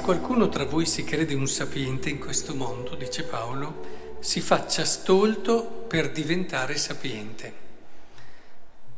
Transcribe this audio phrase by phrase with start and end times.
[0.00, 5.64] qualcuno tra voi si crede un sapiente in questo mondo, dice Paolo, si faccia stolto
[5.64, 7.52] per diventare sapiente.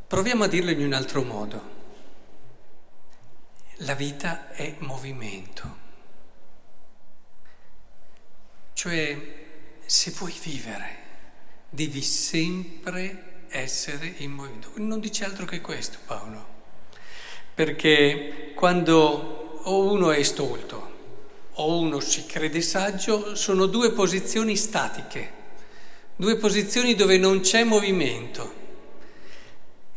[0.07, 1.73] Proviamo a dirlo in un altro modo.
[3.79, 5.77] La vita è movimento.
[8.75, 9.35] Cioè,
[9.85, 10.99] se vuoi vivere,
[11.71, 14.73] devi sempre essere in movimento.
[14.77, 16.47] Non dice altro che questo Paolo,
[17.55, 20.94] perché quando o uno è stolto
[21.55, 25.33] o uno si crede saggio, sono due posizioni statiche,
[26.17, 28.63] due posizioni dove non c'è movimento.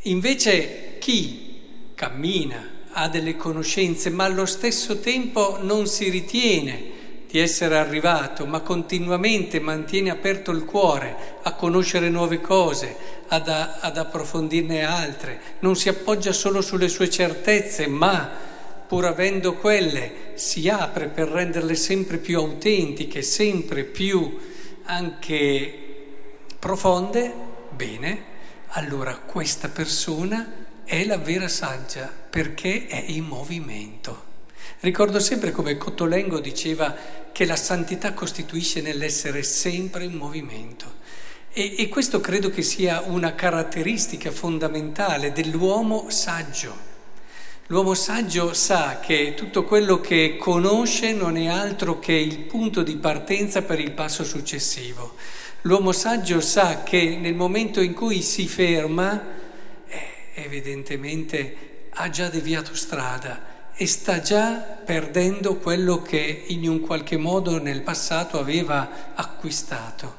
[0.02, 1.48] Invece chi
[1.96, 6.96] cammina, ha delle conoscenze, ma allo stesso tempo non si ritiene
[7.30, 12.96] di essere arrivato, ma continuamente mantiene aperto il cuore a conoscere nuove cose,
[13.28, 18.46] ad, ad approfondirne altre, non si appoggia solo sulle sue certezze, ma
[18.88, 24.38] pur avendo quelle si apre per renderle sempre più autentiche, sempre più
[24.84, 25.86] anche
[26.58, 27.34] profonde,
[27.72, 28.36] bene,
[28.70, 34.26] allora questa persona è la vera saggia perché è in movimento.
[34.80, 36.96] Ricordo sempre come Cottolengo diceva
[37.32, 40.96] che la santità costituisce nell'essere sempre in movimento.
[41.52, 46.96] E, e questo credo che sia una caratteristica fondamentale dell'uomo saggio.
[47.70, 52.96] L'uomo saggio sa che tutto quello che conosce non è altro che il punto di
[52.96, 55.16] partenza per il passo successivo.
[55.64, 59.22] L'uomo saggio sa che nel momento in cui si ferma,
[59.86, 60.00] eh,
[60.36, 67.62] evidentemente ha già deviato strada e sta già perdendo quello che in un qualche modo
[67.62, 70.16] nel passato aveva acquistato.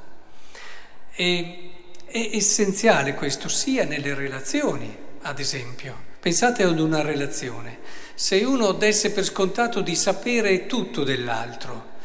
[1.14, 1.70] E,
[2.04, 6.07] è essenziale questo sia nelle relazioni, ad esempio.
[6.20, 7.78] Pensate ad una relazione.
[8.12, 11.96] Se uno desse per scontato di sapere tutto dell'altro,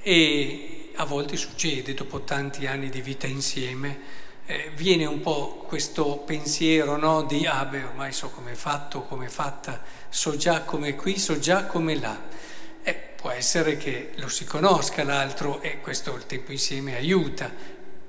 [0.00, 4.00] e a volte succede dopo tanti anni di vita insieme,
[4.46, 9.02] eh, viene un po' questo pensiero no, di ah beh ormai so come è fatto,
[9.02, 12.18] come è fatta, so già come qui, so già come là.
[12.82, 17.52] Eh, può essere che lo si conosca l'altro e questo il tempo insieme aiuta,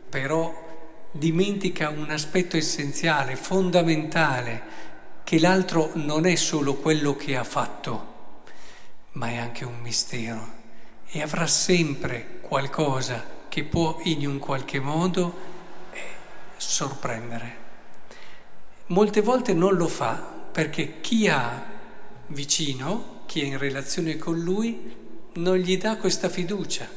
[0.09, 0.67] però
[1.11, 4.87] dimentica un aspetto essenziale, fondamentale,
[5.29, 8.41] che l'altro non è solo quello che ha fatto,
[9.11, 10.53] ma è anche un mistero
[11.05, 15.37] e avrà sempre qualcosa che può in un qualche modo
[16.57, 17.57] sorprendere.
[18.87, 20.15] Molte volte non lo fa
[20.51, 21.63] perché chi ha
[22.25, 24.95] vicino, chi è in relazione con lui,
[25.33, 26.89] non gli dà questa fiducia,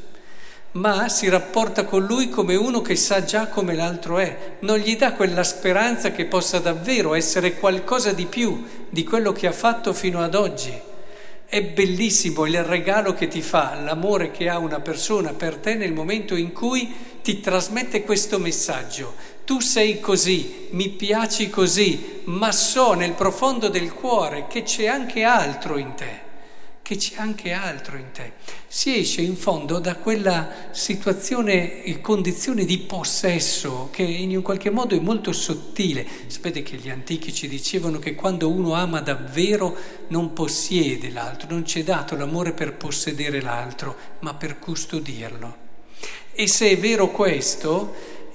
[0.72, 4.96] ma si rapporta con lui come uno che sa già come l'altro è, non gli
[4.96, 9.92] dà quella speranza che possa davvero essere qualcosa di più di quello che ha fatto
[9.92, 10.72] fino ad oggi.
[11.44, 15.92] È bellissimo il regalo che ti fa l'amore che ha una persona per te nel
[15.92, 16.90] momento in cui
[17.20, 19.14] ti trasmette questo messaggio.
[19.44, 25.24] Tu sei così, mi piaci così, ma so nel profondo del cuore che c'è anche
[25.24, 26.21] altro in te,
[26.82, 28.32] che c'è anche altro in te.
[28.66, 34.70] Si esce in fondo da quella situazione e condizione di possesso che in un qualche
[34.70, 36.04] modo è molto sottile.
[36.26, 39.76] Sapete che gli antichi ci dicevano che quando uno ama davvero
[40.08, 45.56] non possiede l'altro, non ci è dato l'amore per possedere l'altro, ma per custodirlo.
[46.32, 47.94] E se è vero questo,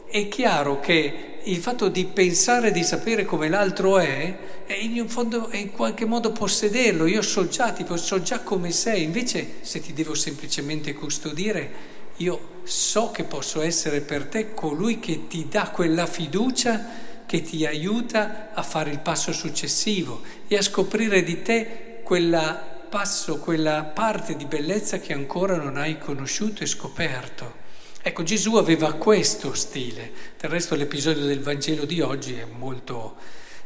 [0.10, 5.50] è chiaro che il fatto di pensare di sapere come l'altro è, è in fondo
[5.50, 9.80] è in qualche modo possederlo, io so già, tipo, so già come sei, invece se
[9.80, 15.70] ti devo semplicemente custodire, io so che posso essere per te colui che ti dà
[15.70, 22.00] quella fiducia che ti aiuta a fare il passo successivo e a scoprire di te
[22.04, 27.66] quella passo, quella parte di bellezza che ancora non hai conosciuto e scoperto.
[28.08, 33.18] Ecco, Gesù aveva questo stile, del resto l'episodio del Vangelo di oggi è molto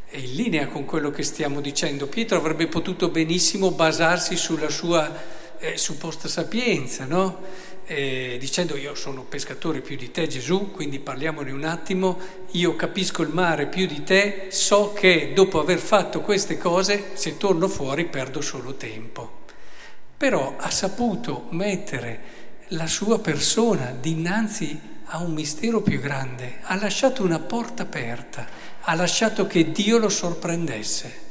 [0.06, 2.08] è in linea con quello che stiamo dicendo.
[2.08, 5.16] Pietro avrebbe potuto benissimo basarsi sulla sua
[5.60, 7.40] eh, supposta sapienza, no?
[7.84, 12.18] eh, dicendo io sono pescatore più di te Gesù, quindi parliamone un attimo,
[12.50, 17.36] io capisco il mare più di te, so che dopo aver fatto queste cose, se
[17.36, 19.44] torno fuori perdo solo tempo.
[20.16, 22.40] Però ha saputo mettere
[22.72, 28.46] la sua persona dinanzi a un mistero più grande, ha lasciato una porta aperta,
[28.80, 31.30] ha lasciato che Dio lo sorprendesse.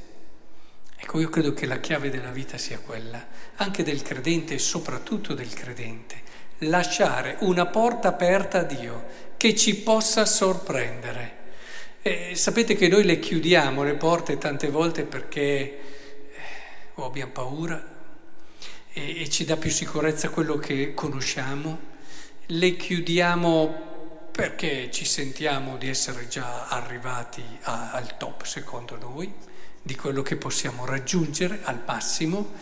[0.97, 5.33] Ecco, io credo che la chiave della vita sia quella, anche del credente e soprattutto
[5.33, 6.21] del credente,
[6.59, 9.05] lasciare una porta aperta a Dio
[9.35, 11.39] che ci possa sorprendere.
[12.03, 15.79] E sapete che noi le chiudiamo le porte tante volte perché eh,
[16.95, 17.99] o abbiamo paura
[18.93, 21.79] e, e ci dà più sicurezza quello che conosciamo,
[22.47, 23.89] le chiudiamo
[24.31, 29.31] perché ci sentiamo di essere già arrivati a, al top secondo noi,
[29.81, 32.53] di quello che possiamo raggiungere al massimo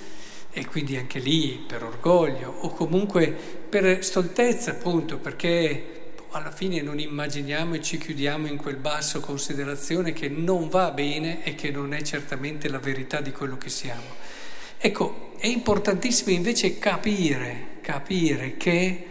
[0.52, 5.98] e quindi anche lì per orgoglio o comunque per stoltezza appunto perché
[6.32, 11.44] alla fine non immaginiamo e ci chiudiamo in quel basso considerazione che non va bene
[11.44, 14.38] e che non è certamente la verità di quello che siamo.
[14.82, 19.08] Ecco, è importantissimo invece capire, capire che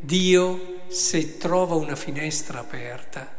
[0.00, 3.30] Dio se trova una finestra aperta,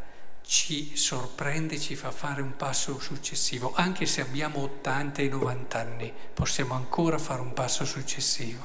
[0.46, 3.74] ci sorprende, ci fa fare un passo successivo.
[3.74, 8.64] Anche se abbiamo 80 e 90 anni, possiamo ancora fare un passo successivo.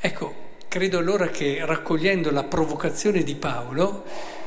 [0.00, 4.04] Ecco, credo allora che raccogliendo la provocazione di Paolo,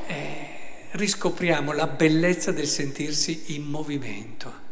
[0.08, 0.48] eh,
[0.90, 4.66] riscopriamo la bellezza del sentirsi in movimento.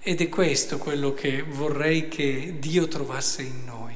[0.00, 3.94] Ed è questo quello che vorrei che Dio trovasse in noi,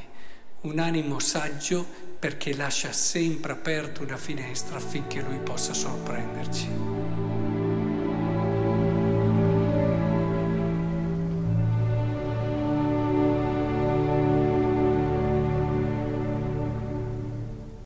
[0.63, 1.87] un animo saggio
[2.19, 6.92] perché lascia sempre aperta una finestra affinché lui possa sorprenderci.